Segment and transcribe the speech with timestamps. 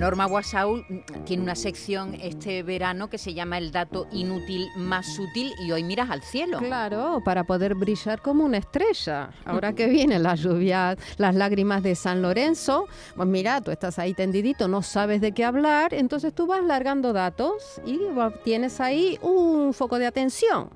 [0.00, 5.18] Norma Guasaul mm, tiene una sección este verano que se llama El dato inútil más
[5.18, 6.56] útil y hoy miras al cielo.
[6.56, 9.28] Claro, para poder brillar como una estrella.
[9.44, 14.14] Ahora que vienen las lluvias, las lágrimas de San Lorenzo, pues mira, tú estás ahí
[14.14, 18.00] tendidito, no sabes de qué hablar, entonces tú vas largando datos y
[18.42, 20.70] tienes ahí un foco de atención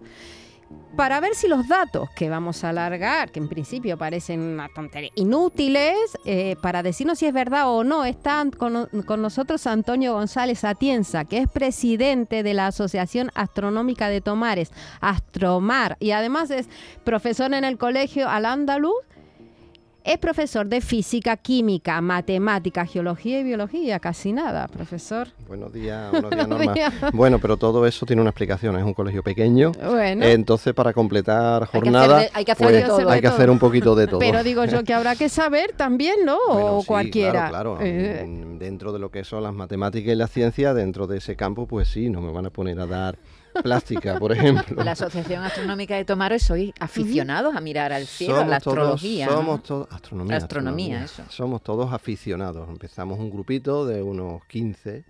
[0.96, 5.10] para ver si los datos que vamos a alargar, que en principio parecen una tontería,
[5.16, 10.64] inútiles, eh, para decirnos si es verdad o no, están con, con, nosotros Antonio González
[10.64, 16.68] Atienza, que es presidente de la Asociación Astronómica de Tomares, Astromar, y además es
[17.02, 18.94] profesor en el Colegio Al Andaluz
[20.04, 25.28] es profesor de física, química, matemática, geología y biología, casi nada, profesor.
[25.48, 26.48] Buenos días, buenos días,
[27.00, 27.10] Norma.
[27.14, 29.72] bueno, pero todo eso tiene una explicación, es un colegio pequeño.
[29.72, 30.26] Bueno.
[30.26, 34.18] Entonces, para completar jornada, hay que hacer, pues, hay que hacer un poquito de todo.
[34.20, 36.36] Pero digo yo que habrá que saber también, ¿no?
[36.48, 37.48] o cualquiera.
[37.48, 37.78] Claro, claro.
[37.80, 38.26] Eh.
[38.58, 41.88] Dentro de lo que son las matemáticas y la ciencia, dentro de ese campo, pues
[41.88, 43.16] sí, no me van a poner a dar
[43.62, 44.82] plástica, por ejemplo.
[44.82, 49.28] La Asociación Astronómica de Tomares sois aficionados a mirar al cielo, a la astrología.
[49.28, 51.22] somos todos, astronomía, astronomía, eso.
[51.28, 52.68] Somos todos aficionados.
[52.68, 55.04] Empezamos un grupito de unos 15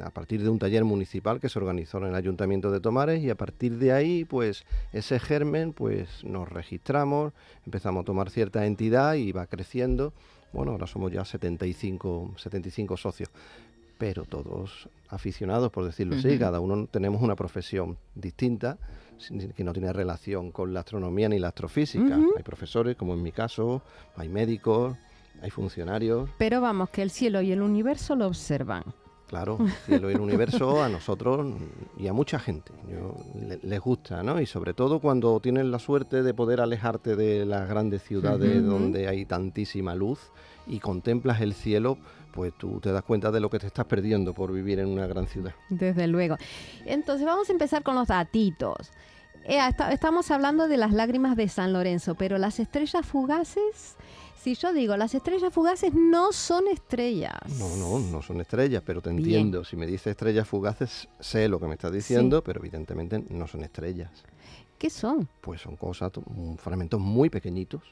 [0.00, 3.30] a partir de un taller municipal que se organizó en el Ayuntamiento de Tomares y
[3.30, 7.32] a partir de ahí, pues ese germen, pues nos registramos,
[7.64, 10.12] empezamos a tomar cierta entidad y va creciendo.
[10.52, 13.30] Bueno, ahora somos ya 75, 75 socios
[13.98, 18.78] pero todos aficionados, por decirlo así, cada uno tenemos una profesión distinta
[19.56, 22.16] que no tiene relación con la astronomía ni la astrofísica.
[22.36, 23.82] Hay profesores, como en mi caso,
[24.16, 24.96] hay médicos,
[25.42, 26.30] hay funcionarios.
[26.38, 28.84] Pero vamos, que el cielo y el universo lo observan.
[29.28, 31.46] Claro, el cielo y el universo a nosotros
[31.98, 32.72] y a mucha gente
[33.62, 34.40] les gusta, ¿no?
[34.40, 39.06] Y sobre todo cuando tienes la suerte de poder alejarte de las grandes ciudades donde
[39.06, 40.18] hay tantísima luz
[40.66, 41.98] y contemplas el cielo,
[42.32, 45.06] pues tú te das cuenta de lo que te estás perdiendo por vivir en una
[45.06, 45.54] gran ciudad.
[45.68, 46.36] Desde luego.
[46.86, 48.90] Entonces vamos a empezar con los datitos.
[49.44, 49.58] Eh,
[49.90, 53.96] estamos hablando de las lágrimas de San Lorenzo, pero las estrellas fugaces,
[54.42, 57.38] si yo digo, las estrellas fugaces no son estrellas.
[57.58, 59.64] No, no, no son estrellas, pero te entiendo.
[59.64, 63.64] Si me dices estrellas fugaces, sé lo que me estás diciendo, pero evidentemente no son
[63.64, 64.10] estrellas.
[64.78, 65.28] ¿Qué son?
[65.40, 66.12] Pues son cosas,
[66.58, 67.82] fragmentos muy pequeñitos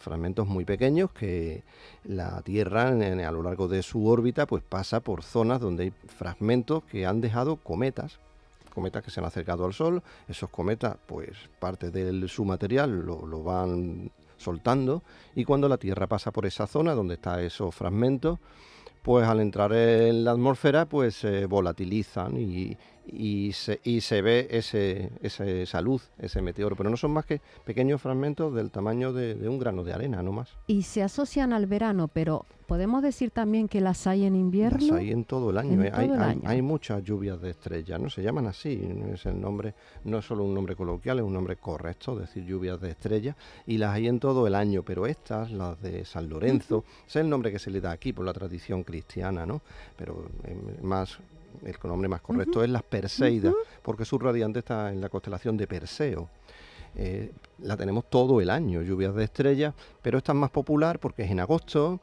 [0.00, 1.62] fragmentos muy pequeños que
[2.04, 6.82] la Tierra a lo largo de su órbita pues pasa por zonas donde hay fragmentos
[6.84, 8.18] que han dejado cometas,
[8.74, 13.26] cometas que se han acercado al Sol, esos cometas pues parte de su material lo,
[13.26, 14.10] lo van
[14.40, 15.02] soltando
[15.34, 18.38] y cuando la Tierra pasa por esa zona donde está esos fragmentos
[19.02, 22.76] pues al entrar en la atmósfera pues se volatilizan y,
[23.12, 27.40] y se, y se ve ese, esa luz, ese meteoro, pero no son más que
[27.64, 30.50] pequeños fragmentos del tamaño de, un grano de arena, no más.
[30.66, 34.78] Y se asocian al verano, pero podemos decir también que las hay en invierno.
[34.78, 36.10] Las hay en todo el año, eh, hay,
[36.44, 38.10] hay, muchas lluvias de estrellas, ¿no?
[38.10, 38.80] Se llaman así,
[39.12, 42.80] es el nombre, no es solo un nombre coloquial, es un nombre correcto, decir lluvias
[42.80, 46.84] de estrellas, y las hay en todo el año, pero estas, las de San Lorenzo,
[47.06, 49.62] es el nombre que se le da aquí por la tradición cristiana, ¿no?
[49.96, 51.18] Pero eh, más
[51.64, 55.66] el nombre más correcto es las Perseidas, porque su radiante está en la constelación de
[55.66, 56.28] Perseo.
[56.96, 57.30] Eh,
[57.60, 61.30] la tenemos todo el año, lluvias de estrellas, pero esta es más popular porque es
[61.30, 62.00] en agosto,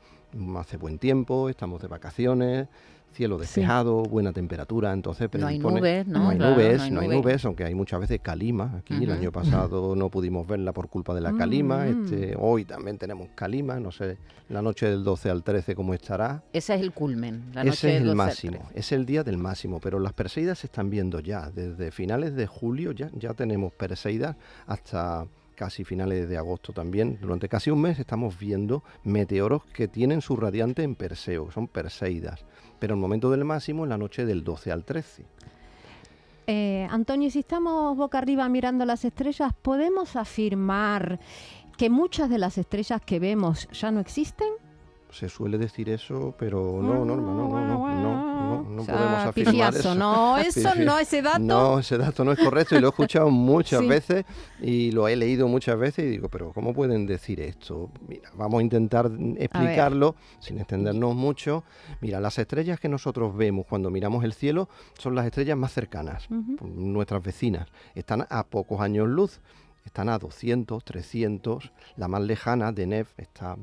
[0.57, 2.67] hace buen tiempo, estamos de vacaciones,
[3.13, 6.29] cielo despejado, buena temperatura, entonces no hay nubes, ¿no?
[6.29, 8.75] hay nubes, no hay, nubes, aunque hay muchas veces calima.
[8.77, 12.05] Aquí el año pasado no pudimos verla por culpa de la calima, mm.
[12.05, 14.17] este, hoy también tenemos calima, no sé,
[14.49, 16.43] la noche del 12 al 13 cómo estará.
[16.53, 19.79] Ese es el culmen, la noche Ese es el máximo, es el día del máximo,
[19.79, 24.35] pero las Perseidas se están viendo ya, desde finales de julio ya, ya tenemos Perseidas
[24.67, 25.25] hasta
[25.57, 27.17] casi finales de agosto también.
[27.19, 32.45] Durante casi un mes estamos viendo meteoros que tienen su radiante en Perseo, son Perseidas
[32.79, 35.25] pero el momento del máximo en la noche del 12 al 13.
[36.47, 41.19] Eh, Antonio, si estamos boca arriba mirando las estrellas, ¿podemos afirmar
[41.77, 44.47] que muchas de las estrellas que vemos ya no existen?
[45.09, 49.95] Se suele decir eso, pero no, Norma, no, no, no, no, no, podemos afirmar eso.
[49.95, 51.39] No, eso no, ese dato.
[51.39, 54.25] No, ese dato no es correcto y lo he escuchado muchas veces
[54.61, 57.89] y lo he leído muchas veces y digo, pero ¿cómo pueden decir esto?
[58.07, 61.63] Mira, vamos a intentar explicarlo sin extendernos mucho.
[62.01, 66.27] Mira, las estrellas que nosotros vemos cuando miramos el cielo son las estrellas más cercanas,
[66.61, 67.67] nuestras vecinas.
[67.95, 69.39] Están a pocos años luz
[69.87, 73.57] están a 200, 300, la más lejana de Nef está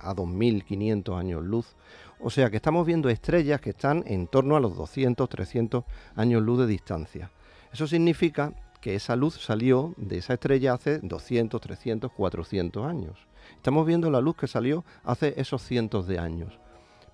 [0.00, 1.76] a 2.500 años luz.
[2.18, 5.84] O sea que estamos viendo estrellas que están en torno a los 200, 300
[6.16, 7.30] años luz de distancia.
[7.72, 13.18] Eso significa que esa luz salió de esa estrella hace 200, 300, 400 años.
[13.56, 16.58] Estamos viendo la luz que salió hace esos cientos de años.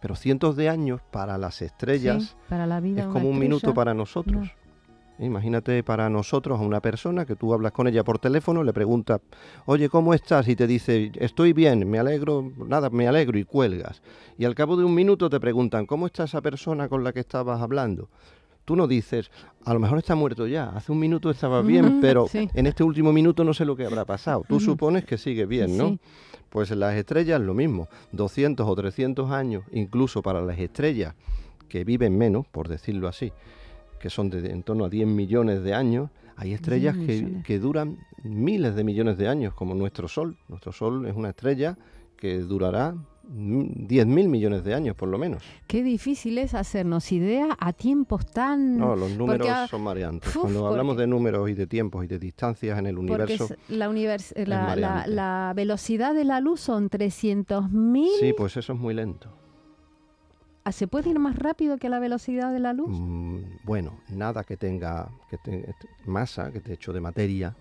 [0.00, 3.74] Pero cientos de años para las estrellas Sí, para la vida es como un minuto
[3.74, 4.48] para nosotros.
[5.18, 9.20] Imagínate para nosotros a una persona que tú hablas con ella por teléfono, le preguntas,
[9.64, 10.46] oye, ¿cómo estás?
[10.48, 14.02] Y te dice, estoy bien, me alegro, nada, me alegro y cuelgas.
[14.36, 17.20] Y al cabo de un minuto te preguntan, ¿cómo está esa persona con la que
[17.20, 18.10] estabas hablando?
[18.66, 19.30] Tú no dices,
[19.64, 22.50] a lo mejor está muerto ya, hace un minuto estaba bien, pero sí.
[22.52, 24.44] en este último minuto no sé lo que habrá pasado.
[24.46, 25.90] Tú supones que sigue bien, ¿no?
[25.90, 26.00] Sí.
[26.50, 31.14] Pues en las estrellas lo mismo, 200 o 300 años, incluso para las estrellas
[31.68, 33.32] que viven menos, por decirlo así,
[34.00, 37.98] que son de en torno a 10 millones de años, hay estrellas que, que duran
[38.22, 40.36] miles de millones de años, como nuestro Sol.
[40.48, 41.78] Nuestro Sol es una estrella
[42.16, 42.92] que durará
[43.28, 45.42] mm, 10.000 millones de años, por lo menos.
[45.66, 48.76] Qué difícil es hacernos idea a tiempos tan...
[48.78, 50.34] No, los números ah, son mareantes.
[50.34, 53.48] uf, Cuando hablamos porque- de números y de tiempos y de distancias en el universo,
[53.68, 55.10] la, univers- la, la- mareante.
[55.10, 58.06] la velocidad de la luz son 300.000.
[58.20, 59.30] sí, pues eso es muy lento.
[60.66, 62.88] Ah, ¿Se puede ir más rápido que la velocidad de la luz?
[62.90, 65.72] Mm, bueno, nada que tenga que te-
[66.06, 67.54] masa, que esté hecho de materia,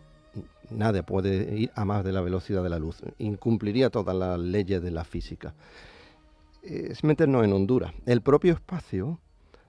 [0.72, 3.04] nada puede ir a más de la velocidad de la luz.
[3.20, 5.54] Incumpliría todas las leyes de la física.
[6.64, 7.94] Es meternos en Honduras.
[8.08, 9.20] El propio espacio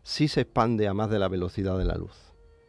[0.02, 2.16] sí se expande a más de la velocidad de la luz.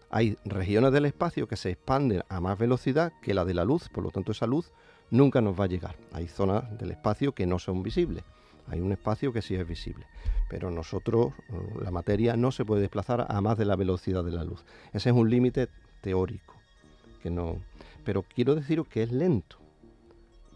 [0.10, 3.88] Hay regiones del espacio que se expanden a más velocidad que la de la luz,
[3.88, 4.74] por lo tanto esa luz
[5.12, 5.96] nunca nos va a llegar.
[6.12, 8.25] Hay zonas del espacio que no son visibles.
[8.68, 10.06] Hay un espacio que sí es visible
[10.48, 14.31] pero nosotros, eh, la materia no se puede desplazar a más de la velocidad de
[14.31, 14.64] la luz.
[14.94, 15.68] Ese es un límite
[16.02, 16.56] teórico,
[17.22, 17.58] que no,
[18.04, 19.58] pero quiero deciros que es lento,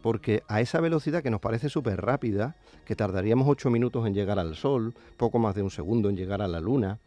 [0.02, 2.56] porque a esa velocidad que nos parece súper rápida,
[2.86, 6.42] que tardaríamos ocho minutos en llegar al Sol, poco más de un segundo en llegar
[6.42, 7.00] a la Luna,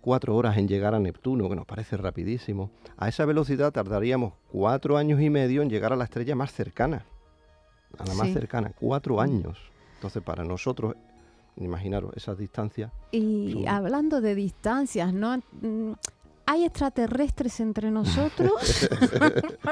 [0.00, 4.96] cuatro horas en llegar a Neptuno, que nos parece rapidísimo, a esa velocidad tardaríamos cuatro
[4.96, 7.04] años y medio en llegar a la estrella más cercana,
[7.98, 9.69] a la más cercana, cuatro años.
[10.00, 10.94] Entonces, para nosotros,
[11.58, 12.90] imaginaros esas distancias.
[13.10, 15.42] Y Son- hablando de distancias, ¿no?
[16.50, 18.50] ¿Hay extraterrestres entre nosotros?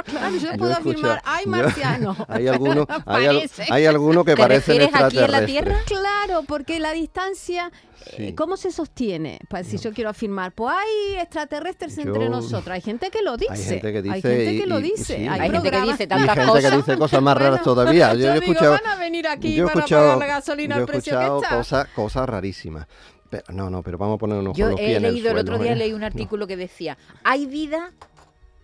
[0.04, 2.16] claro, yo Yo puedo afirmar, hay marcianos.
[2.28, 3.64] Hay algunos, hay, al- Parece.
[3.68, 5.82] hay algunos que ¿Te parecen aquí en la extraterrestres.
[5.86, 7.72] Claro, porque la distancia,
[8.12, 8.34] eh.
[8.36, 9.40] ¿cómo se sostiene?
[9.48, 12.68] Pues si yo quiero afirmar, pues hay extraterrestres entre nosotros.
[12.68, 13.52] Hay gente que lo dice.
[13.52, 15.16] Hay gente que Hay dice gente y- que lo y- dice.
[15.16, 15.26] sí.
[15.28, 16.70] Hay, Hay gente que dice tantas gente cosas.
[16.70, 18.14] que dice cosas más raras Bueno, todavía.
[18.14, 20.74] Yo, Yo, digo, escuchado, van a venir aquí yo he para escuchado- pagar la gasolina
[20.76, 21.56] yo he al precio que escuchado está.
[21.56, 22.86] cosas, cosas rarísimas.
[23.30, 25.28] Pero, no, no, pero vamos a ponernos Yo con los pies he en el leído
[25.30, 25.76] el, suelo, otro día ¿eh?
[25.76, 26.06] leí un No.
[26.06, 27.92] artículo que decía, hay vida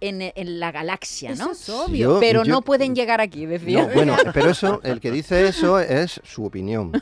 [0.01, 1.53] en, en la galaxia, Eso ¿no?
[1.53, 2.15] es obvio.
[2.15, 3.87] Yo- pero yo- no pueden llegar aquí, decía.
[3.87, 6.93] No, bueno, pero eso, el que dice eso es su opinión,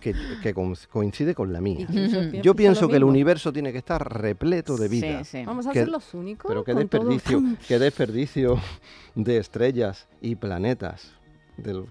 [0.00, 1.86] que, que co- coincide con la mía.
[2.42, 5.24] Yo pienso Yo que el universo tiene que estar repleto de vida.
[5.24, 5.44] Sí, sí.
[5.46, 6.48] Vamos a que- ser los únicos.
[6.48, 8.60] Pero qué todo- desperdicio, qué desperdicio
[9.14, 11.12] de estrellas y planetas.
[11.56, 11.84] Del-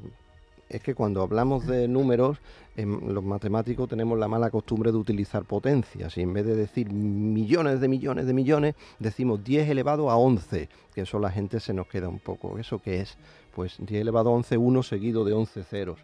[0.73, 2.39] es que cuando hablamos de números,
[2.75, 6.91] en los matemáticos tenemos la mala costumbre de utilizar potencias y en vez de decir
[6.91, 11.73] millones de millones de millones, decimos 10 elevado a 11, que eso la gente se
[11.73, 12.57] nos queda un poco.
[12.57, 13.17] ¿Eso qué es?
[13.55, 15.99] Pues 10 elevado a 11, 1 seguido de 11 ceros.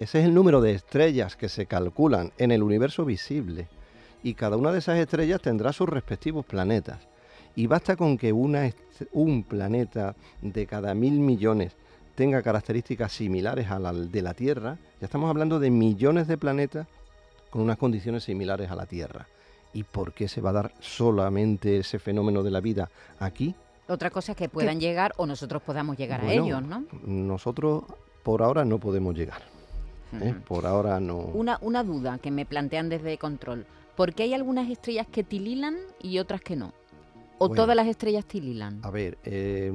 [0.00, 3.68] Ese es el número de estrellas que se calculan en el universo visible
[4.24, 7.06] y cada una de esas estrellas tendrá sus respectivos planetas.
[7.54, 8.70] Y basta con que una
[9.12, 11.76] un planeta de cada mil millones
[12.20, 16.86] tenga características similares a la de la Tierra, ya estamos hablando de millones de planetas
[17.48, 19.26] con unas condiciones similares a la Tierra.
[19.72, 23.54] ¿Y por qué se va a dar solamente ese fenómeno de la vida aquí?
[23.88, 26.84] Otra cosa es que puedan llegar o nosotros podamos llegar a ellos, ¿no?
[27.06, 27.84] Nosotros
[28.22, 29.40] por ahora no podemos llegar.
[30.20, 30.34] ¿eh?
[30.46, 31.16] Por ahora no.
[31.16, 33.64] Una, una duda que me plantean desde control.
[33.96, 36.74] ¿Por qué hay algunas estrellas que tililan y otras que no?
[37.38, 37.62] ¿O Bueno.
[37.62, 38.80] todas las estrellas tililan?
[38.82, 39.72] A ver, eh,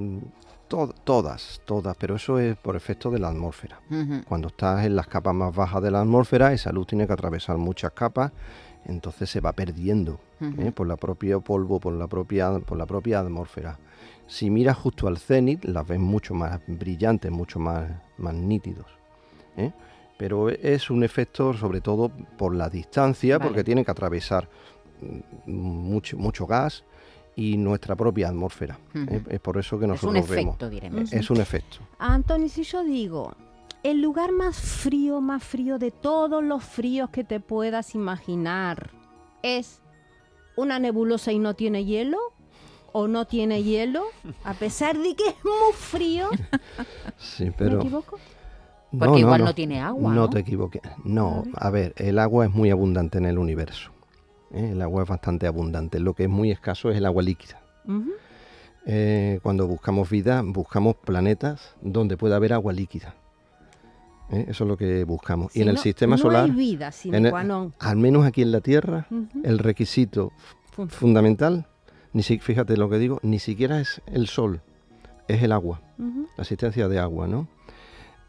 [0.67, 3.79] to- todas, todas, pero eso es por efecto de la atmósfera.
[4.27, 7.57] Cuando estás en las capas más bajas de la atmósfera, esa luz tiene que atravesar
[7.57, 8.31] muchas capas,
[8.85, 10.19] entonces se va perdiendo.
[10.41, 10.71] ¿eh?
[10.73, 13.79] por la propia polvo, por la propia, por la propia atmósfera.
[14.27, 18.87] Si miras justo al cenit, las ves mucho más brillantes, mucho más, más nítidos.
[19.55, 19.71] ¿eh?
[20.17, 23.49] Pero es un efecto sobre todo por la distancia, Vale.
[23.49, 24.49] porque tiene que atravesar
[25.01, 26.83] mm, mucho, mucho gas
[27.35, 28.77] y nuestra propia atmósfera.
[28.93, 28.99] ¿eh?
[29.19, 29.21] Ujú.
[29.29, 30.71] Es por eso que Es nosotros un efecto, vemos.
[30.71, 31.13] diremos.
[31.13, 31.77] Es un efecto.
[31.99, 33.33] Anthony, si yo digo,
[33.83, 38.91] el lugar más frío, más frío de todos los fríos que te puedas imaginar
[39.43, 39.81] es
[40.55, 42.17] una nebulosa y no tiene hielo
[42.93, 44.05] o no tiene hielo,
[44.45, 46.29] a pesar de que es muy frío.
[47.17, 48.17] Sí, ¿Me pero equivoco?
[48.97, 50.29] Porque igual no tiene agua, ¿no?
[50.29, 50.81] te equivoques.
[51.03, 53.91] No, a ver, el agua es muy abundante en el universo.
[54.53, 54.69] ¿Eh?
[54.71, 55.99] El agua es bastante abundante.
[55.99, 57.61] Lo que es muy escaso es el agua líquida.
[58.87, 63.15] Eh, cuando buscamos vida, buscamos planetas donde pueda haber agua líquida.
[64.31, 64.45] ¿Eh?
[64.49, 65.51] Eso es lo que buscamos.
[65.53, 67.31] Si y en el sistema no solar, hay vida el-
[67.79, 69.07] al menos aquí en la Tierra,
[69.43, 70.31] el requisito
[70.71, 71.67] Fun- fundamental,
[72.13, 74.61] ni si, fíjate lo que digo, ni siquiera es el sol,
[75.27, 75.81] es el agua,
[76.37, 77.47] la existencia de agua, ¿no?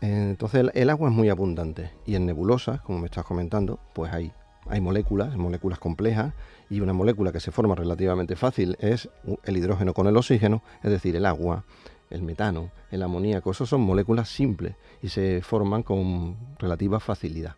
[0.01, 4.13] Entonces el, el agua es muy abundante y en nebulosas, como me estás comentando, pues
[4.13, 4.33] hay,
[4.69, 6.35] hay moléculas, moléculas complejas
[6.71, 9.09] y una molécula que se forma relativamente fácil es
[9.45, 11.65] el hidrógeno con el oxígeno, es decir, el agua,
[12.11, 17.55] el metano, el amoníaco, esos son moléculas simples y se forman con relativa facilidad.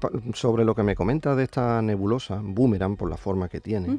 [0.00, 3.98] Pa- Sobre lo que me comenta de esta nebulosa, Boomerang, por la forma que tiene,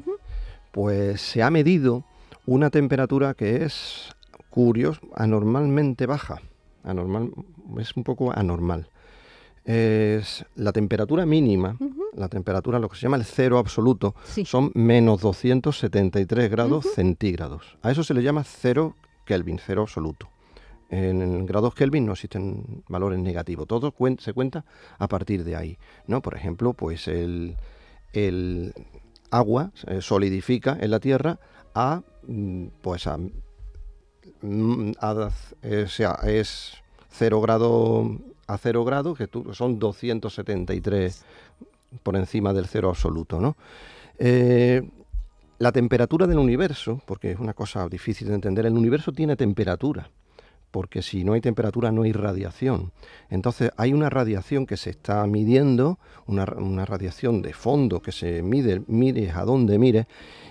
[0.72, 2.04] pues se ha medido
[2.46, 4.14] una temperatura que es
[4.50, 6.40] curiosa, anormalmente baja.
[6.84, 7.30] Anormal,
[7.78, 8.88] es un poco anormal.
[9.64, 11.76] Es la temperatura mínima,
[12.16, 14.44] la temperatura, lo que se llama el cero absoluto, Sí.
[14.44, 17.78] son menos 273 grados centígrados.
[17.82, 20.28] A eso se le llama cero Kelvin, cero absoluto.
[20.90, 24.64] En grados Kelvin no existen valores negativos, todo cuen- se cuenta
[24.98, 25.78] a partir de ahí.
[26.06, 26.20] ¿no?
[26.22, 27.56] Por ejemplo, pues el,
[28.12, 28.74] el
[29.30, 31.38] agua se solidifica en la Tierra
[31.74, 33.16] a, mm, pues a,
[34.42, 35.30] mm, a-
[35.62, 36.74] eh, o sea, es
[37.10, 41.24] 0 grado a 0 grados, que son 273
[42.02, 43.56] por encima del cero absoluto, ¿no?
[44.18, 44.82] Eh,
[45.58, 50.10] la temperatura del universo, porque es una cosa difícil de entender, el universo tiene temperatura,
[50.70, 52.92] porque si no hay temperatura no hay radiación.
[53.30, 58.42] Entonces hay una radiación que se está midiendo, una, una radiación de fondo que se
[58.42, 60.06] mide, mires a dónde mires,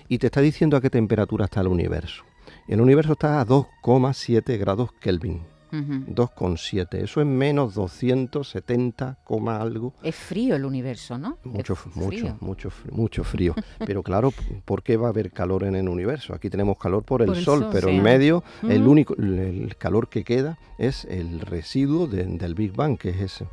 [0.08, 2.24] y te está diciendo a qué temperatura está el universo.
[2.68, 5.42] El universo está a 2,7 grados Kelvin.
[5.72, 6.04] Ujú.
[6.12, 6.98] 2,7.
[7.02, 9.94] Eso es menos 270, coma algo.
[10.02, 11.38] Es frío el universo, ¿no?
[11.44, 12.36] Mucho, mucho, frío.
[12.40, 13.54] mucho, fr- mucho frío.
[13.86, 14.32] Pero claro,
[14.64, 16.34] ¿por qué va a haber calor en el universo?
[16.34, 17.94] Aquí tenemos calor por el, Por el sol, sol, pero sí.
[17.96, 22.98] en medio el único, el- calor que queda es el residuo de- del Big Bang,
[22.98, 23.46] que es ese.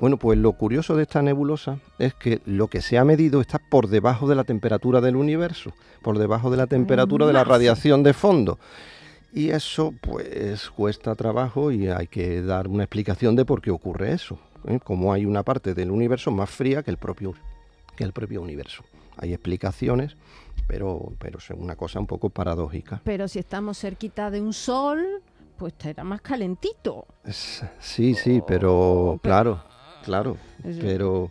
[0.00, 3.58] Bueno, pues lo curioso de esta nebulosa es que lo que se ha medido está
[3.58, 5.72] por debajo de la temperatura del universo,
[6.02, 8.58] por debajo de la temperatura de la radiación de fondo.
[9.32, 14.12] Y eso pues cuesta trabajo y hay que dar una explicación de por qué ocurre
[14.12, 14.38] eso.
[14.66, 14.80] ¿eh?
[14.82, 17.34] Como hay una parte del universo más fría que el propio,
[17.96, 18.82] que el propio universo.
[19.18, 20.16] Hay explicaciones,
[20.66, 23.00] pero, pero es una cosa un poco paradójica.
[23.04, 25.04] Pero si estamos cerquita de un sol,
[25.58, 27.06] pues estará más calentito.
[27.80, 29.62] Sí, sí, pero pero- claro,
[30.04, 30.36] claro.
[30.64, 31.30] Es- Pero,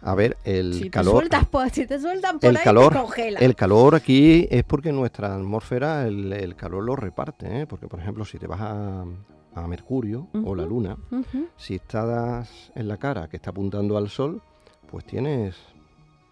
[0.00, 1.14] a ver, el si te calor...
[1.28, 3.38] sueltas, si te sueltan por el ahí, calor, te congela.
[3.40, 7.66] el calor aquí es porque nuestra atmósfera el, el calor lo reparte, ¿eh?
[7.66, 9.04] porque por ejemplo si te vas a,
[9.54, 10.64] a Mercurio o la.
[10.64, 10.96] Luna,
[11.56, 14.40] si estás en la cara que está apuntando al Sol,
[14.90, 15.56] pues tienes,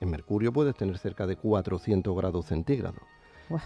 [0.01, 3.01] en Mercurio puedes tener cerca de 400 grados centígrados.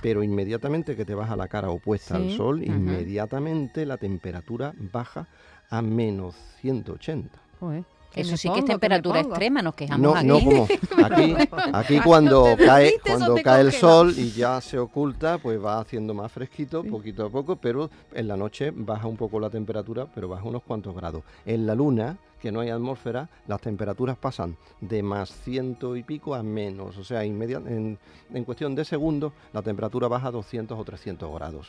[0.03, 5.29] Pero inmediatamente que te vas a la cara opuesta al Sol, inmediatamente la temperatura baja
[5.71, 7.39] a menos 180.
[7.61, 10.27] Joder, ¿qué Eso sí que es ¿Qué me temperatura extrema, nos quejamos No, aquí.
[10.27, 10.69] no como
[11.05, 11.35] aquí,
[11.73, 16.31] aquí Cuando cae, cuando cae el sol y ya se oculta, pues va haciendo más
[16.33, 16.89] fresquito Sí.
[16.89, 20.63] poquito a poco, pero en la noche baja un poco la temperatura, pero baja unos
[20.63, 21.23] cuantos grados.
[21.47, 26.35] En la luna, que no hay atmósfera, las temperaturas pasan de más ciento y pico
[26.35, 27.99] a menos, o sea, en,
[28.33, 31.69] en cuestión de segundos la temperatura baja a 200 o 300 grados.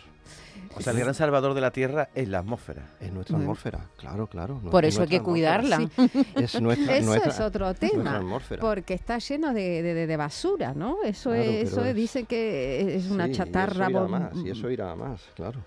[0.77, 2.91] O sea, el gran salvador de la Tierra es la atmósfera.
[3.01, 4.59] Es nuestra atmósfera, claro, claro.
[4.71, 5.89] Por es eso hay que cuidarla.
[6.35, 8.21] Es nuestra, Eso nuestra- es otro tema.
[8.61, 10.97] Porque está lleno de, de- de- basura, ¿no?
[11.03, 14.07] Eso Claro, es, eso es- dicen que es una Sí, y chatarra Eso irá bom-
[14.09, 15.59] más, y eso irá a más, claro.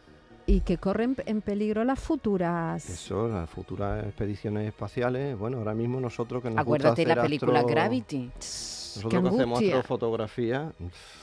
[0.47, 2.89] Y que corren en peligro las futuras.
[2.89, 7.23] Eso, las futuras expediciones espaciales, bueno, ahora mismo nosotros que nos Acuérdate de gusta la
[7.23, 8.31] hacer película astro- Gravity.
[8.37, 10.73] Nosotros que hacemos astrofotografía,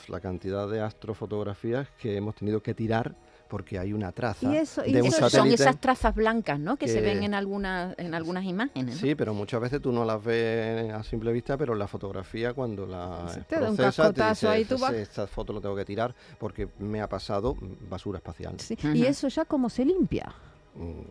[0.08, 3.14] la cantidad de astrofotografías que hemos tenido que tirar
[3.52, 6.78] porque hay una traza Y eso- y de un eso- son esas trazas blancas, ¿no?
[6.78, 8.94] Que, se ven en algunas en algunas imágenes.
[8.94, 9.00] ¿no?
[9.02, 12.54] Sí, pero muchas veces tú no las ves a simple vista, pero en la fotografía
[12.54, 16.14] cuando la te da un te ahí, tú vas- esta foto lo tengo que tirar
[16.38, 17.54] porque me ha pasado
[17.90, 18.58] basura espacial.
[18.58, 18.74] Sí.
[18.94, 20.32] Y eso ya cómo se limpia.
[20.74, 21.02] Mm,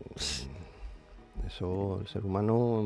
[1.45, 2.83] Eso el ser humano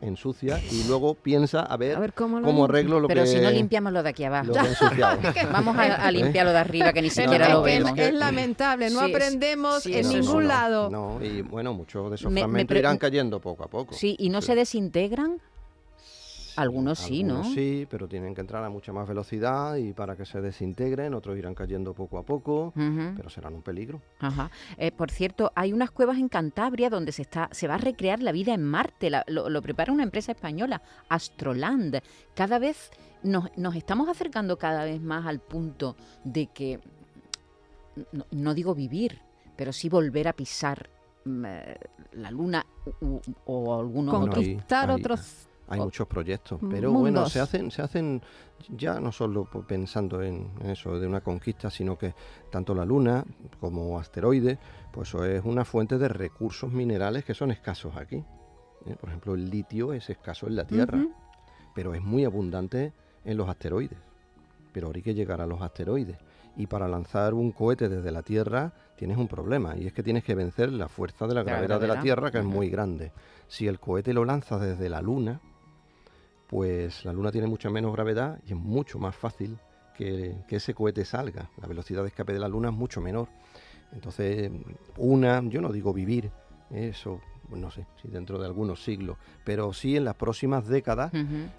[0.00, 3.50] ensucia y luego piensa a ver, A ver cómo arreglo lo Pero que si no
[3.50, 4.52] limpiamos lo de aquí abajo.
[5.52, 7.98] Vamos a, a limpiarlo de arriba, que ni siquiera es lo es- vemos.
[7.98, 10.90] es lamentable, no Sí, aprendemos sí, en No, ningún no, lado.
[10.90, 13.94] No, y bueno, muchos de esos Me- me fragmentos irán cayendo poco a poco.
[13.94, 15.40] Sí, y no se desintegran.
[16.58, 17.36] Algunos sí, ¿no?
[17.36, 21.14] Algunos sí, pero tienen que entrar a mucha más velocidad y para que se desintegren,
[21.14, 24.00] otros irán cayendo poco a poco, pero serán un peligro.
[24.20, 24.50] Ajá.
[24.76, 28.22] Eh, por cierto, hay unas cuevas en Cantabria donde se está, se va a recrear
[28.22, 29.10] la vida en Marte.
[29.10, 32.00] La- lo, lo prepara una empresa española, Astroland.
[32.34, 32.90] Cada vez
[33.22, 36.80] nos, nos estamos acercando cada vez más al punto de que
[38.12, 39.20] no, no digo vivir,
[39.56, 40.88] pero sí volver a pisar
[41.24, 41.76] mm, eh,
[42.12, 42.64] la luna
[43.46, 44.40] o alguno Bueno, otro.
[44.40, 45.48] ahí- Conquistar ahí- otros...
[45.68, 48.22] Hay muchos proyectos, pero bueno, se hacen, se hacen
[48.68, 52.14] ya no solo pensando en eso de una conquista, sino que
[52.50, 53.24] tanto la Luna
[53.60, 54.58] como asteroides,
[54.92, 58.16] pues eso es una fuente de recursos minerales que son escasos aquí.
[58.86, 58.96] ¿eh?
[58.98, 61.04] Por ejemplo, el litio es escaso en la Tierra,
[61.74, 62.92] pero es muy abundante
[63.24, 63.98] en los asteroides.
[64.72, 66.16] Pero hay que llegar a los asteroides.
[66.56, 70.24] Y para lanzar un cohete desde la Tierra tienes un problema, y es que tienes
[70.24, 72.00] que vencer la fuerza de la gravedad de la.
[72.00, 73.12] Tierra, que es muy grande.
[73.46, 75.40] Si el cohete lo lanzas desde la Luna,
[76.48, 79.58] pues la Luna tiene mucha menos gravedad y es mucho más fácil
[79.96, 81.50] que, que ese cohete salga.
[81.60, 83.28] La velocidad de escape de la Luna es mucho menor.
[83.92, 84.50] Entonces,
[84.96, 86.30] una, yo no digo vivir,
[86.70, 91.12] eso, pues no sé, si dentro de algunos siglos, pero sí en las próximas décadas,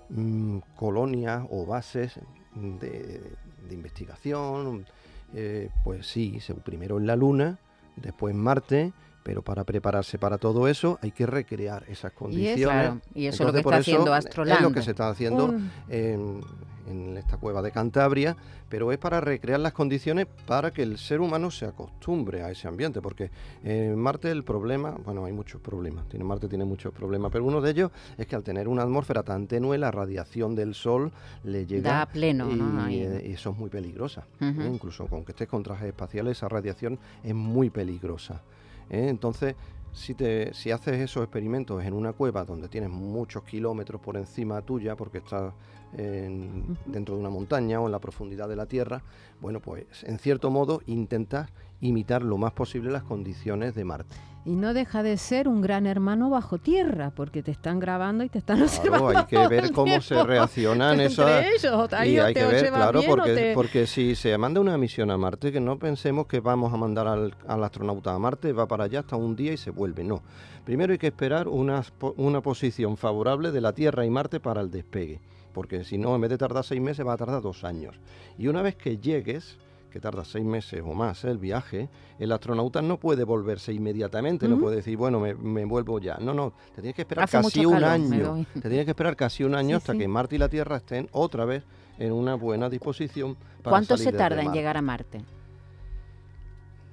[0.10, 2.20] mm, colonias o bases
[2.53, 3.22] de,
[3.67, 4.86] de investigación,
[5.34, 7.60] eh, pues sí, primero en la Luna,
[7.96, 8.94] después en Marte,
[9.27, 12.63] pero para prepararse para todo eso hay que recrear esas condiciones.
[12.63, 15.69] Claro, y eso es lo que está haciendo Es lo que se está haciendo Un-
[15.89, 16.41] en,
[16.88, 18.38] en esta cueva de Cantabria,
[18.69, 22.69] pero es para recrear las condiciones para que el ser humano se acostumbre a ese
[22.69, 23.29] ambiente, porque
[23.65, 27.60] en Marte el problema, bueno, hay muchos problemas, tiene, Marte tiene muchos problemas, pero uno
[27.60, 31.12] de ellos es que al tener una atmósfera tan tenue, la radiación del Sol
[31.43, 32.48] le llega Da a pleno,
[32.89, 34.24] y, eh, y eso es muy peligrosa.
[34.39, 34.69] ¿eh?
[34.72, 38.41] Incluso con que estés con trajes espaciales, esa radiación es muy peligrosa.
[38.89, 39.08] ¿Eh?
[39.10, 39.56] Entonces,
[39.94, 44.62] si, te, si haces esos experimentos en una cueva donde tienes muchos kilómetros por encima
[44.62, 45.53] tuya, porque estás
[45.98, 49.01] en- dentro de una montaña o en la profundidad de la Tierra,
[49.41, 51.50] bueno, pues en cierto modo intentas
[51.81, 54.15] imitar lo más posible las condiciones de Marte.
[54.46, 58.29] Y no deja de ser un gran hermano bajo tierra, porque te están grabando y
[58.29, 61.46] te están Claro, observando hay que ver cómo se reaccionan esas...
[61.46, 64.77] ellos, Y hay te que ver, claro, bien porque, te- porque si se manda una
[64.77, 68.53] misión a Marte, que no pensemos que vamos a mandar al, al astronauta a Marte,
[68.53, 70.05] va para allá hasta un día y se vuelve.
[70.05, 70.22] No.
[70.63, 71.83] Primero hay que esperar una,
[72.16, 75.20] una posición favorable de la Tierra y Marte para el despegue.
[75.53, 78.00] Porque si no, en vez de tardar seis meses, va a tardar dos años.
[78.37, 79.57] Y una vez que llegues,
[79.91, 84.59] que tarda seis meses o más el viaje, el astronauta no puede volverse inmediatamente, no
[84.59, 86.17] puede decir, bueno, me, me vuelvo ya.
[86.19, 88.45] No, no, te tienes que esperar Hace casi un año.
[88.53, 90.00] Te tienes que esperar casi un año Sí, hasta sí.
[90.00, 91.63] que Marte y la Tierra estén otra vez
[91.97, 95.21] en una buena disposición para ¿Cuánto salir se desde tarda en llegar a Marte?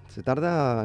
[0.08, 0.84] Se tarda,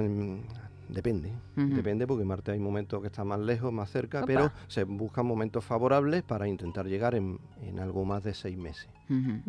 [0.87, 4.25] depende, depende porque Marte hay momentos que está más lejos, más cerca, Opa.
[4.27, 8.89] pero se buscan momentos favorables para intentar llegar en, en algo más de seis meses.
[9.09, 9.41] Ujú.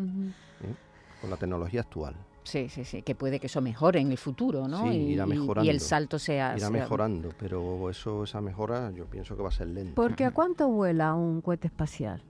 [1.21, 2.15] con la tecnología actual.
[2.43, 4.81] Sí, sí, sí, que puede que eso mejore en el futuro, ¿no?
[4.89, 5.71] Sí, y, irá y- y mejorando.
[5.71, 6.49] el salto sea...
[6.57, 9.93] Irá sea- mejorando, pero eso, esa mejora yo pienso que va a ser lenta.
[9.95, 12.23] Porque ¿a cuánto vuela un cohete espacial?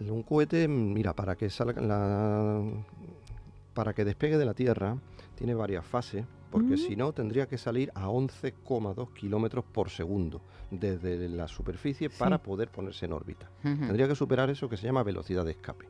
[0.00, 2.62] Un cohete, mira, para que salga la,
[3.74, 4.96] para que despegue de la Tierra,
[5.34, 6.78] tiene varias fases, porque Mm.
[6.78, 12.70] si no tendría que salir a 11,2 kilómetros por segundo desde la superficie para poder
[12.70, 13.50] ponerse en órbita.
[13.62, 15.86] Tendría que superar eso que se llama velocidad de escape.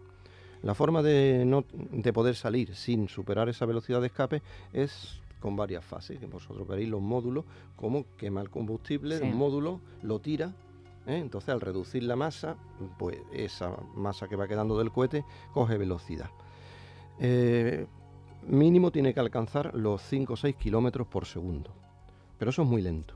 [0.67, 5.55] La forma de, no, de poder salir sin superar esa velocidad de escape es con
[5.55, 7.45] varias fases, que vosotros veréis los módulos,
[7.77, 9.25] como quema el combustible, Sí.
[9.25, 10.57] un módulo lo tira,
[11.07, 11.19] ¿eh?
[11.19, 12.57] entonces al reducir la masa,
[12.99, 15.25] pues esa masa que va quedando del cohete
[15.55, 16.31] coge velocidad.
[17.21, 17.87] Eh,
[18.49, 21.71] mínimo tiene que alcanzar los 5 o 6 kilómetros por segundo,
[22.39, 23.15] pero eso es muy lento.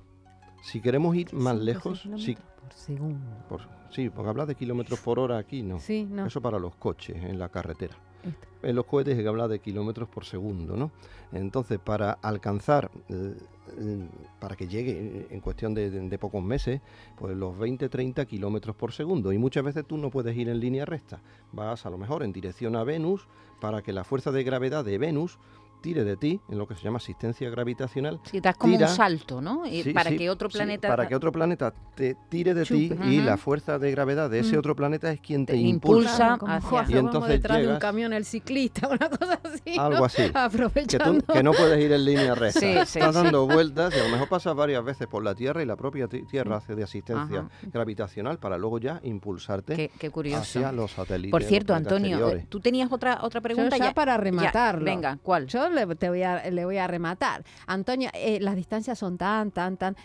[0.63, 3.21] Si queremos ir más lejos, kilómetros por segundo.
[3.49, 5.79] por- sí, porque hablar de kilómetros por hora aquí no.
[5.81, 6.27] Sí, no.
[6.27, 7.97] Eso para los coches en la carretera.
[8.23, 8.47] Esto.
[8.63, 10.91] En los cohetes hay que hablar de kilómetros por segundo, ¿no?
[11.33, 13.35] Entonces, para alcanzar, eh,
[13.79, 16.83] eh, para que llegue en cuestión de, de- de pocos meses,
[17.19, 19.33] pues los 20-30 kilómetros por segundo.
[19.33, 21.23] Y muchas veces tú no puedes ir en línea recta.
[21.53, 23.27] Vas a lo mejor en dirección a Venus
[23.59, 25.39] para que la fuerza de gravedad de Venus
[25.81, 28.95] tire de ti, en lo que se llama asistencia gravitacional, Sí, das como tira- un
[28.95, 29.67] salto, ¿no?
[29.67, 30.89] Y Sí, para sí, que otro sí, planeta...
[30.89, 34.57] para que otro planeta te tire de ti y la fuerza de gravedad de ese
[34.57, 34.59] Mm.
[34.61, 36.37] otro planeta es quien te, Te impulsa.
[36.39, 39.77] como hacia- Y entonces detrás de un camión el ciclista, una cosa así.
[39.77, 39.83] ¿no?
[39.83, 40.23] Algo así.
[40.23, 41.25] Que, tú- Aprovechando.
[41.33, 42.61] que no puedes ir en línea recta.
[42.61, 43.23] Sí, sí, Estás sí.
[43.23, 46.07] dando vueltas y a lo mejor pasas varias veces por la Tierra y la propia
[46.09, 47.49] ti- Tierra hace de asistencia Ajá.
[47.73, 50.41] gravitacional para luego ya impulsarte Qué, qué curioso.
[50.41, 51.31] hacia los satélites.
[51.31, 52.49] Por cierto, Antonio, exteriores.
[52.49, 54.85] tú tenías otra otra Yo pregunta ya para rematarlo.
[54.85, 55.47] venga, ¿cuál?
[55.47, 57.45] Yo le, te voy a, le voy a rematar.
[57.67, 59.97] Antonio, eh, las distancias son tan, tan, tan.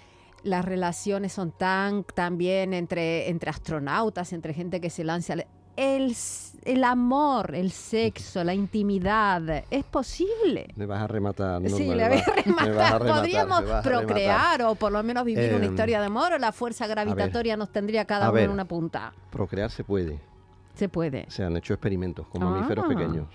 [0.43, 2.05] Las relaciones son tan,
[2.37, 5.33] bien entre, entre astronautas, entre gente que se lanza.
[5.75, 6.15] El,
[6.63, 10.67] el amor, el sexo, la intimidad, ¿es posible?
[10.75, 11.61] Me vas a rematar.
[11.67, 13.01] sí, Norma, le me voy a me vas a rematar.
[13.01, 14.05] rematar, Podríamos me vas a rematar.
[14.07, 17.57] procrear o por lo menos vivir una Em, historia de amor o la fuerza gravitatoria
[17.57, 18.49] nos tendría cada uno en ver.
[18.51, 19.13] una punta.
[19.31, 20.19] Procrear se puede.
[20.75, 21.25] Se puede.
[21.29, 22.45] Se han hecho experimentos con Ah.
[22.51, 23.27] mamíferos pequeños.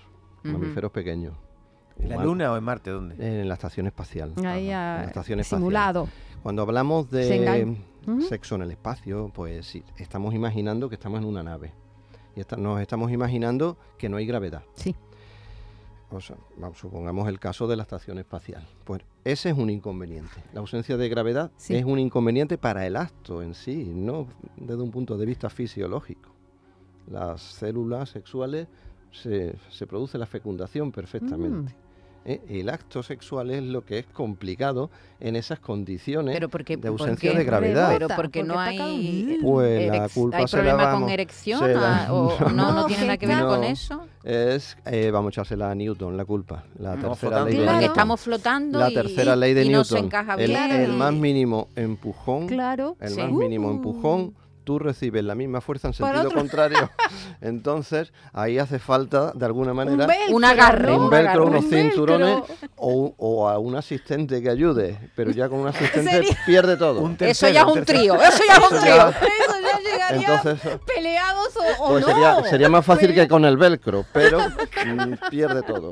[0.43, 0.53] Ujú.
[0.53, 1.33] Mamíferos pequeños.
[2.01, 2.89] ¿En la Luna o en Marte?
[2.91, 3.15] ¿Dónde?
[3.41, 4.33] En la estación espacial.
[4.37, 5.59] Ahí Ajá, ah, en la estación espacial.
[5.59, 6.07] simulado.
[6.43, 7.75] Cuando hablamos de
[8.27, 11.73] sexo en el espacio, pues sí, estamos imaginando que estamos en una nave.
[12.35, 14.63] Y nos estamos imaginando que no hay gravedad.
[14.75, 14.95] Sí.
[16.09, 18.65] O sea, vamos, supongamos el caso de la estación espacial.
[18.83, 20.43] Pues ese es un inconveniente.
[20.53, 21.75] La ausencia de gravedad Sí.
[21.75, 26.29] es un inconveniente para el acto en sí, no desde un punto de vista fisiológico.
[27.09, 28.67] Las células sexuales
[29.11, 31.73] se, se produce la fecundación perfectamente.
[31.73, 31.80] Mm.
[32.25, 32.41] ¿Eh?
[32.49, 37.29] El acto sexual es lo que es complicado en esas condiciones Pero porque, de ausencia
[37.31, 37.87] porque- de gravedad.
[37.89, 39.39] Pero Rebota, porque no porque está hay...
[39.41, 41.59] Pues la culpa ¿Hay se la problema con vamos- erección?
[41.59, 43.47] se la- Ah, ¿O no, no No, tiene nada que ver no.
[43.47, 44.05] con eso?
[44.23, 46.63] Es, eh, vamos a echársela a Newton la culpa.
[46.79, 47.65] La tercera ley de Claro.
[47.65, 47.83] Porque Newton.
[47.83, 50.05] estamos flotando La y, tercera y- ley de y no se Newton.
[50.05, 50.71] encaja el, bien.
[50.71, 52.97] el más mínimo empujón, Claro.
[52.99, 53.21] el Sí.
[53.21, 53.71] más mínimo Uh.
[53.71, 56.89] empujón, tú recibes la misma fuerza en sentido contrario.
[57.41, 61.69] Entonces, ahí hace falta, de alguna manera, velcro, Un agarre, un un velcro, unos Un
[61.71, 62.37] cinturones
[62.77, 64.97] o, o a un asistente que ayude.
[65.15, 67.01] Pero ya con un asistente Sería- pierde todo.
[67.01, 68.95] Un Eso ya es un trío, eso ya es un Eso trío.
[68.95, 70.79] ya- Eso ya llegaría Entonces,
[71.57, 72.07] o, o pues no.
[72.11, 74.39] sería, sería más fácil que con el velcro, pero
[74.85, 75.91] mm, pierde todo.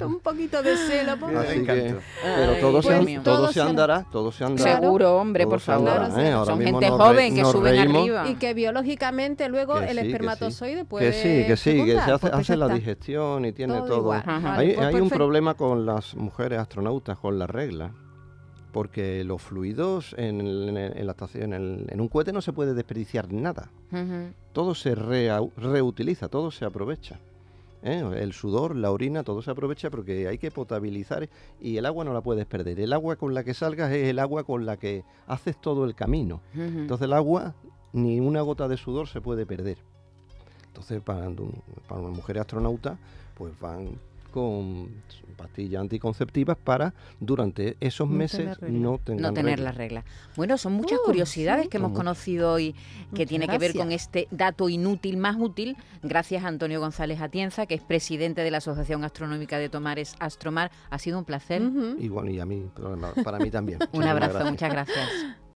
[0.00, 1.16] Un poquito de celo.
[1.18, 4.74] por- Así que, pero Ay, todo, se, todo Todo será- andará, todo se andará.
[4.80, 5.88] Seguro, hombre, Todo por favor.
[5.90, 6.32] andará, ¿eh?
[6.32, 8.02] Ahora Son mismo gente joven que suben reímos.
[8.02, 8.28] arriba.
[8.28, 10.06] Y que biológicamente luego Que el sí, que sí.
[10.12, 13.74] espermatozoide puede Que sí, que sí, que se hace, pues hace la digestión y tiene
[13.82, 17.90] Todo Hay, pues hay un problema con las mujeres astronautas con la regla,
[18.76, 20.38] porque los fluidos en,
[20.76, 23.70] en la estación, en, un cohete no se puede desperdiciar nada.
[24.52, 27.18] Todo se rea- reutiliza, todo se aprovecha.
[27.82, 28.04] ¿eh?
[28.18, 31.26] El sudor, la orina, todo se aprovecha porque hay que potabilizar
[31.58, 32.78] y el agua no la puedes perder.
[32.78, 35.94] El agua con la que salgas es el agua con la que haces todo el
[35.94, 36.42] camino.
[36.82, 37.54] Entonces el agua,
[37.94, 39.78] ni una gota de sudor se puede perder.
[40.66, 42.98] Entonces para una mujer astronauta,
[43.38, 43.98] pues van
[44.36, 44.90] con
[45.36, 48.78] pastillas anticonceptivas para durante esos No meses tener regla.
[48.78, 49.64] no tener regla.
[49.64, 50.04] las reglas.
[50.36, 51.68] Bueno, son muchas Uh, curiosidades sí.
[51.70, 52.78] que hemos conocido hoy que
[53.10, 57.66] Muchas tiene que ver con este dato inútil más útil, gracias a Antonio González Atienza,
[57.66, 60.70] que es presidente de la Asociación Astronómica de Tomares Astromar.
[60.90, 61.62] Ha sido un placer.
[61.98, 63.78] Y bueno, y a mí, para, para mí también.
[63.92, 64.50] Un abrazo, gracias.
[64.52, 65.45] muchas gracias.